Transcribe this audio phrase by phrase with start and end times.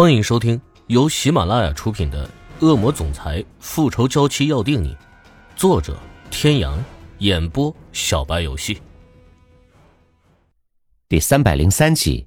[0.00, 2.24] 欢迎收听由喜马拉雅出品的
[2.64, 4.94] 《恶魔总裁复仇娇妻要定你》，
[5.56, 5.98] 作者：
[6.30, 6.78] 天阳，
[7.18, 8.80] 演播：小白游戏。
[11.08, 12.24] 第三百零三集，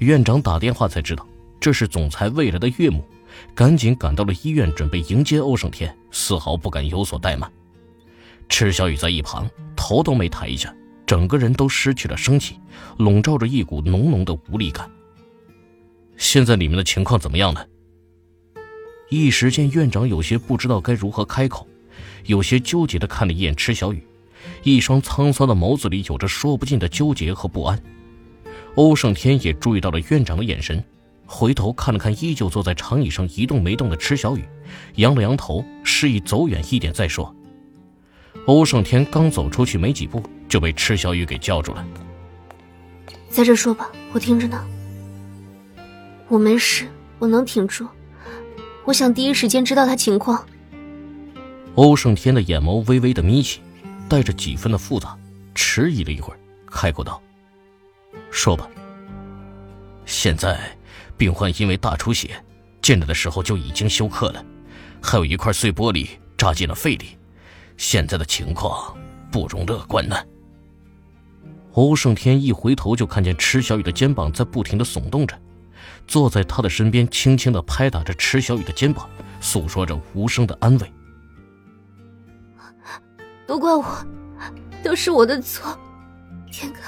[0.00, 1.26] 院长打电话才知道
[1.58, 3.02] 这是总裁未来的岳母，
[3.54, 7.50] 赶紧赶到了医院，准备迎接欧胜天，丝毫不敢有所怠慢。
[8.50, 10.70] 池小雨在一旁头都没抬一下，
[11.06, 12.60] 整个人都失去了生气，
[12.98, 14.86] 笼罩着一股浓浓的无力感。
[16.34, 17.64] 现在里面的情况怎么样呢？
[19.08, 21.64] 一时间，院长有些不知道该如何开口，
[22.24, 24.04] 有些纠结的看了一眼池小雨，
[24.64, 27.80] 一双沧桑的眸子里有着说不尽的纠结和不安。
[28.74, 30.82] 欧胜天也注意到了院长的眼神，
[31.24, 34.42] 回头看了看依旧坐在长椅上一动没动的池小雨，
[34.96, 37.32] 扬了扬头，示意走远一点再说。
[38.46, 41.86] 欧胜天刚走出去没几步，就被池小雨给叫住了
[43.30, 44.66] ：“在这说吧，我听着呢。”
[46.34, 46.88] 我没事，
[47.20, 47.86] 我能挺住。
[48.84, 50.44] 我想第一时间知道他情况。
[51.76, 53.60] 欧胜天的眼眸微微的眯起，
[54.08, 55.16] 带着几分的复杂，
[55.54, 57.22] 迟疑了一会儿，开口道
[58.32, 58.68] ：“说吧。
[60.06, 60.76] 现在，
[61.16, 62.44] 病患因为大出血，
[62.82, 64.44] 进来的时候就已经休克了，
[65.00, 67.16] 还有一块碎玻璃扎进了肺里，
[67.76, 68.92] 现在的情况
[69.30, 70.16] 不容乐观呢。”
[71.74, 75.40] 欧胜天一回头就看见池小雨的肩膀在不停的耸动着。
[76.06, 79.08] 坐在他的身边，轻轻的拍打着池小雨的肩膀，
[79.40, 80.92] 诉说着无声的安慰。
[83.46, 83.84] 都怪我，
[84.82, 85.78] 都是我的错，
[86.50, 86.80] 天哥。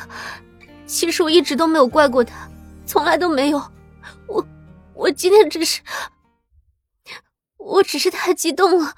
[0.87, 2.49] 其实我一直都没有怪过他，
[2.87, 3.59] 从来都没有。
[4.27, 4.47] 我，
[4.95, 5.83] 我今天只是，
[7.59, 8.95] 我只是太激动了，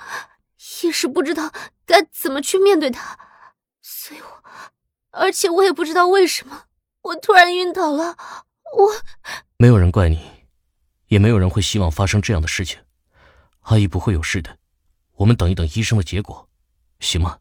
[0.82, 1.50] 一时不知道
[1.86, 3.18] 该怎么去面对他，
[3.80, 4.42] 所以我，
[5.10, 6.64] 而且我也不知道为什么，
[7.02, 8.16] 我突然晕倒了。
[8.76, 8.90] 我
[9.56, 10.20] 没有人怪你，
[11.06, 12.78] 也没有人会希望发生这样的事情。
[13.62, 14.56] 阿姨不会有事的，
[15.14, 16.48] 我们等一等医生的结果，
[17.00, 17.38] 行吗？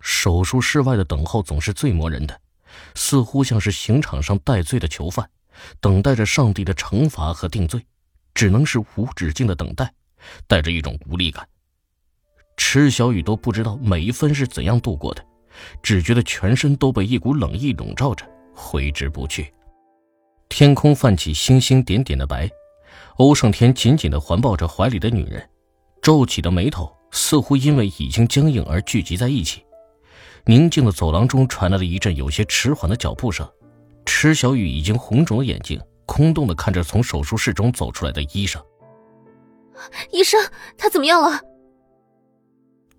[0.00, 2.40] 手术室外的等候总是最磨人的，
[2.94, 5.30] 似乎像是刑场上戴罪的囚犯，
[5.80, 7.86] 等待着上帝的惩罚和定罪，
[8.34, 9.94] 只能是无止境的等待，
[10.46, 11.48] 带着一种无力感。
[12.56, 15.24] 池小雨都不知道每一分是怎样度过的，
[15.82, 19.52] 只觉得全身都被一股冷意笼罩着，挥之不去。
[20.56, 22.48] 天空泛起星星点点的白，
[23.16, 25.50] 欧胜天紧紧的环抱着怀里的女人，
[26.00, 29.64] 皱起的眉头似乎因为已经僵硬而聚集在一起。
[30.44, 33.44] 宁静的走廊中传来了一阵有些迟缓的脚步声，
[34.06, 38.62] 池小雨已经红肿的眼睛，空洞的看着从手术室中走出来的医生。
[40.12, 40.40] 医生，
[40.78, 41.40] 他怎么样了？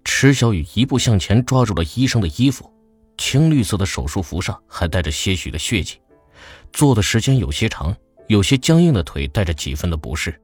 [0.04, 2.70] 池小雨一步向前，抓住了医生的衣服，
[3.18, 6.02] 青绿色的手术服上还带着些许的血迹。
[6.74, 7.96] 坐的时间有些长，
[8.28, 10.40] 有些僵硬的腿带着几分的不适。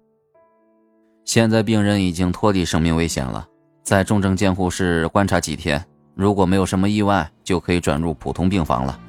[1.26, 3.48] 现在病人已经脱离生命危险了，
[3.84, 5.84] 在重症监护室观察几天，
[6.16, 9.00] 如果没有什么意外，就可以转入普通病房了。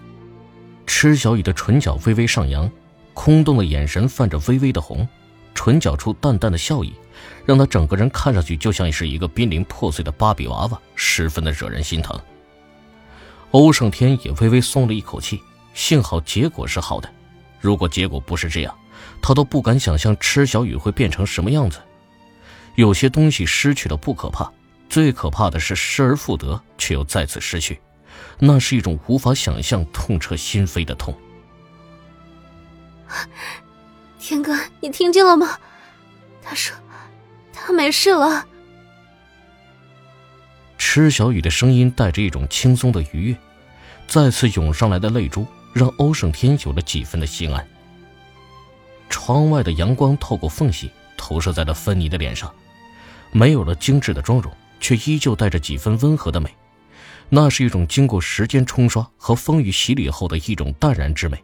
[0.86, 2.70] 池小雨的唇角微微上扬，
[3.14, 5.08] 空洞的眼神泛着微微的红，
[5.54, 6.92] 唇角处淡淡的笑意，
[7.46, 12.18] 让他整个人看上去就像是一个濒临破碎的芭比娃娃，十分的惹人心疼。
[13.52, 15.40] 欧胜天也微微松了一口气。
[15.74, 17.08] 幸好结果是好的，
[17.60, 18.76] 如果结果不是这样，
[19.20, 21.80] 他都不敢想象池小雨会变成什么样子。
[22.74, 24.50] 有些东西失去了不可怕，
[24.88, 27.80] 最可怕的是失而复得却又再次失去，
[28.38, 31.14] 那是一种无法想象、痛彻心扉的痛。
[34.18, 35.58] 天哥，你听见了吗？
[36.42, 36.74] 他说，
[37.52, 38.46] 他没事了。
[40.78, 43.36] 池小雨的声音带着一种轻松的愉悦，
[44.06, 45.46] 再次涌上来的泪珠。
[45.72, 47.66] 让欧胜天有了几分的心安。
[49.08, 52.52] 窗外的阳光透过缝隙投射在了芬妮的脸上，
[53.30, 56.54] 没有了精致的妆容，却依旧带着几分温和的美。
[57.28, 61.42] 那是一种经过时间冲刷和风雨洗礼后的一种淡然之美。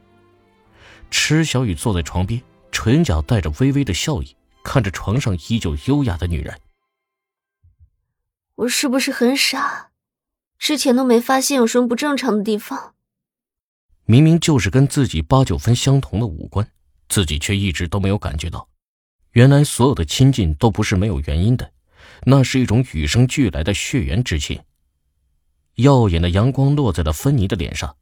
[1.11, 6.59] 池小雨坐在床边，唇角带着微微的笑意，看着床上依旧优雅的女人。
[8.57, 9.91] 我是不是很傻？
[10.59, 12.95] 之前都没发现有什么不正常的地方。
[14.11, 16.67] 明明就是跟自己八九分相同的五官，
[17.11, 18.67] 自己却一直都没有感觉到。
[19.33, 21.71] 原来所有的亲近都不是没有原因的，
[22.25, 24.59] 那是一种与生俱来的血缘之亲。
[25.75, 27.95] 耀眼的阳光落在了芬妮的脸上，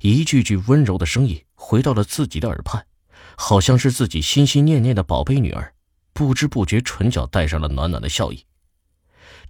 [0.00, 2.84] 一句句温柔的声音回到了自己的耳畔，
[3.36, 5.72] 好像是自己心心念念的宝贝女儿。
[6.12, 8.44] 不知不觉，唇角带上了暖暖的笑意。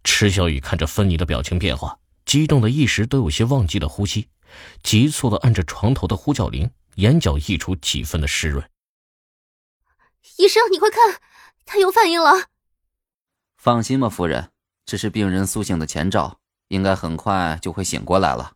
[0.05, 4.29] 池小雨看着芬妮的表情变化，激动的一时都有些忘记了呼吸。
[4.83, 8.63] 急促的按着床头的呼叫铃，眼角溢出几分的湿润。
[10.39, 11.21] 医生，你快看，
[11.65, 12.49] 他有反应了。
[13.57, 14.51] 放心吧，夫人，
[14.85, 18.53] 这是病人苏醒的前兆，应该很快就会醒过来了。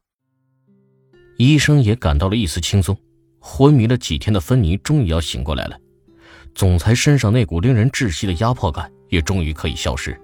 [1.37, 2.99] 医生也感到了一丝轻松，
[3.39, 5.79] 昏迷了几天的芬妮终于要醒过来了。
[6.55, 10.21] 总裁身上那股令人窒息的压迫感也终于可以消失，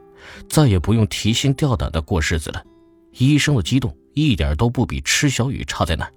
[0.49, 2.65] 再也不用提心吊胆的过日子了。
[3.19, 6.11] 医生的激动一点都不比池小雨差在哪。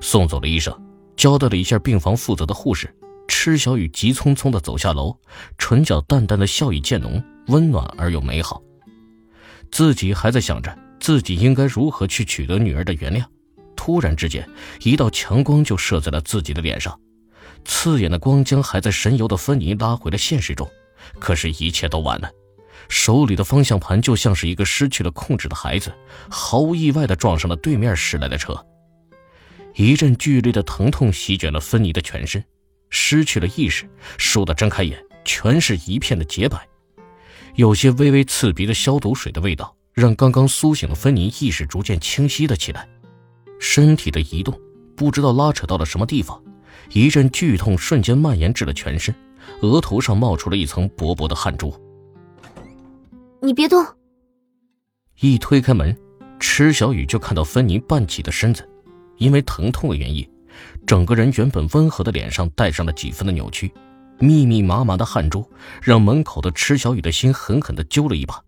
[0.00, 0.74] 送走了医生，
[1.16, 2.94] 交代了一下病房负责的护士，
[3.26, 5.16] 池小雨急匆匆的走下楼，
[5.56, 8.62] 唇角淡淡的笑意渐浓，温暖而又美好。
[9.70, 13.24] 自己还在想着自己应该如何去取得女儿的原谅。
[13.76, 14.48] 突然之间，
[14.80, 16.98] 一道强光就射在了自己的脸上，
[17.64, 20.68] 刺眼的光将还在神游的芬妮拉回了现实中。
[21.18, 22.30] 可是，一切都晚了，
[22.88, 25.92] 手里的方向盘就像是一个失去了控制的孩子，
[26.30, 28.56] 毫无意外地撞上了对面驶来的车。
[29.74, 32.42] 一阵剧烈的疼痛席卷了芬妮的全身，
[32.90, 33.88] 失去了意识，
[34.18, 36.66] 倏地睁开眼，全是一片的洁白，
[37.54, 42.88] 有些微微刺鼻的消毒水的味道，让刚刚苏醒的芬妮意识逐渐清晰了起来。
[43.60, 44.58] 身体的移动，
[44.96, 46.42] 不知道拉扯到了什么地方，
[46.90, 49.14] 一阵剧痛瞬间蔓延至了全身，
[49.60, 51.72] 额头上冒出了一层薄薄的汗珠。
[53.40, 53.84] 你别动！
[55.20, 55.96] 一推开门，
[56.40, 58.68] 池小雨就看到芬妮半起的身子，
[59.16, 60.28] 因为疼痛的原因，
[60.86, 63.72] 整个人原本温和的脸上带上了几分的扭曲，
[64.18, 65.48] 密密麻麻的汗珠
[65.80, 68.42] 让门口的池小雨的心狠狠的揪了一把。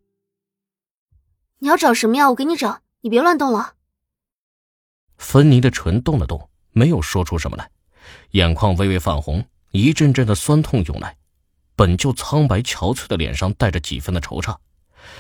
[1.61, 2.29] 你要找什么呀？
[2.31, 3.75] 我给你找，你别乱动了。
[5.19, 7.71] 芬妮的唇动了动，没有说出什么来，
[8.33, 11.17] 眼眶微微泛红，一阵阵的酸痛涌来，
[11.77, 14.57] 本就苍白憔悴的脸上带着几分的惆怅，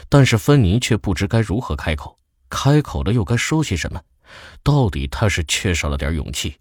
[0.09, 2.19] 但是芬妮却不知该如何开口，
[2.49, 4.03] 开口了又该说些什么，
[4.63, 6.57] 到底她是缺少了点勇气。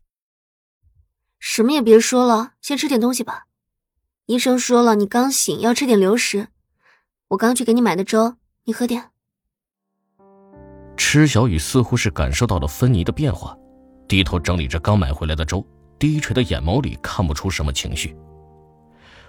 [1.39, 3.45] 什么也别说了，先吃点东西吧。
[4.25, 6.49] 医生说了，你刚醒要吃点流食，
[7.29, 8.35] 我刚去给你买的粥，
[8.65, 9.11] 你喝点。
[10.97, 13.57] 池小雨似乎是感受到了芬妮的变化，
[14.07, 15.65] 低头整理着刚买回来的粥，
[15.97, 18.15] 低垂的眼眸里看不出什么情绪。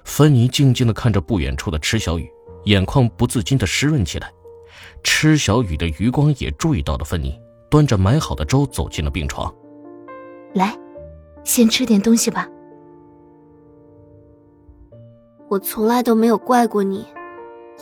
[0.05, 2.29] 芬妮静静的看着不远处的池小雨，
[2.65, 4.33] 眼眶不自禁的湿润起来。
[5.03, 7.39] 池小雨的余光也注意到了芬妮，
[7.71, 9.53] 端着买好的粥走进了病床。
[10.55, 10.77] 来，
[11.45, 12.49] 先吃点东西吧。
[15.49, 17.07] 我从来都没有怪过你，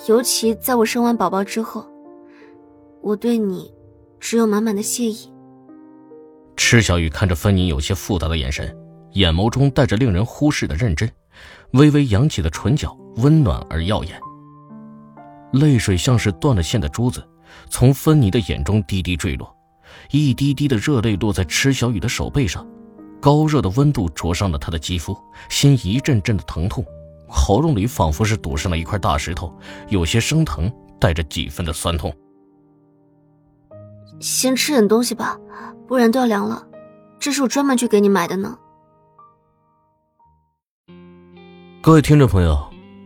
[0.07, 1.87] 尤其在我生完宝宝之后，
[3.01, 3.73] 我对你。
[4.21, 5.33] 只有满满的谢意。
[6.57, 8.77] 池小雨看着芬妮有些复杂的眼神，
[9.13, 11.09] 眼眸中带着令人忽视的认真，
[11.75, 14.21] 微微扬起的唇角温暖而耀眼。
[15.53, 17.27] 泪水像是断了线的珠子，
[17.71, 19.55] 从芬妮的眼中滴滴坠落，
[20.11, 22.67] 一滴滴的热泪落在池小雨的手背上，
[23.21, 25.17] 高热的温度灼伤了她的肌肤，
[25.49, 26.85] 心一阵阵的疼痛，
[27.29, 29.53] 喉咙里仿佛是堵上了一块大石头，
[29.89, 32.15] 有些生疼，带着几分的酸痛。
[34.21, 35.39] 先吃点东西吧，
[35.87, 36.67] 不然都要凉了。
[37.21, 38.59] 这是我专门去给你买的呢。
[41.81, 42.59] 各位听众朋友，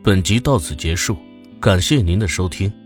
[0.03, 1.17] 本集到此结束，
[1.63, 2.82] 感谢您的收听。